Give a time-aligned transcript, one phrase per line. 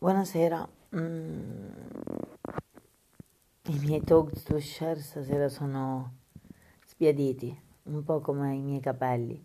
[0.00, 1.70] Buonasera, mm,
[3.64, 6.18] i miei talk to share stasera sono
[6.86, 9.44] sbiaditi, un po' come i miei capelli.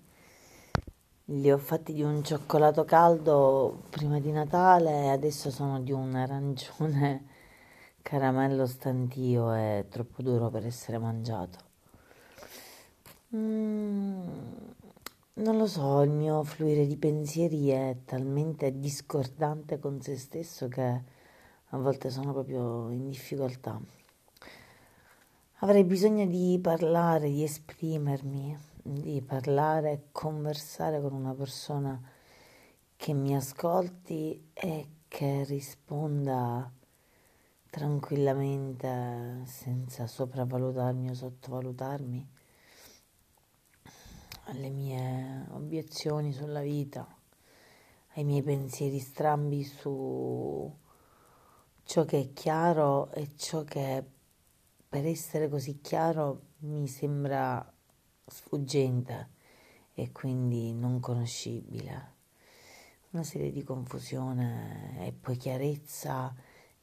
[1.26, 6.14] Li ho fatti di un cioccolato caldo prima di Natale e adesso sono di un
[6.14, 7.26] arancione
[8.04, 11.58] caramello stantio e troppo duro per essere mangiato.
[13.36, 14.63] Mm,
[15.44, 21.04] non lo so, il mio fluire di pensieri è talmente discordante con se stesso che
[21.66, 23.78] a volte sono proprio in difficoltà.
[25.60, 32.02] Avrei bisogno di parlare, di esprimermi, di parlare e conversare con una persona
[32.96, 36.72] che mi ascolti e che risponda
[37.70, 42.30] tranquillamente senza sopravvalutarmi o sottovalutarmi
[44.46, 47.08] alle mie obiezioni sulla vita,
[48.16, 50.72] ai miei pensieri strambi su
[51.84, 54.04] ciò che è chiaro e ciò che
[54.88, 57.72] per essere così chiaro mi sembra
[58.26, 59.30] sfuggente
[59.94, 62.12] e quindi non conoscibile.
[63.12, 66.34] Una serie di confusione e poi chiarezza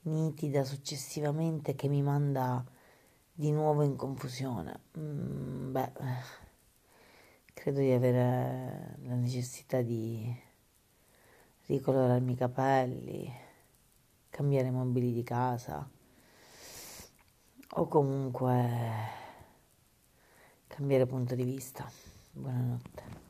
[0.02, 2.64] nitida successivamente che mi manda
[3.32, 4.80] di nuovo in confusione.
[4.98, 5.92] Mm, beh,
[7.60, 10.34] credo di avere la necessità di
[11.66, 13.30] ricolorarmi i capelli,
[14.30, 15.86] cambiare i mobili di casa
[17.72, 18.66] o comunque
[20.68, 21.86] cambiare punto di vista.
[22.32, 23.29] Buonanotte.